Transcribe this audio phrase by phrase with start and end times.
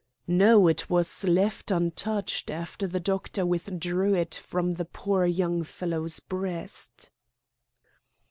[0.25, 6.19] "No, it was left untouched after the doctor withdrew it from the poor young fellow's
[6.19, 7.11] breast."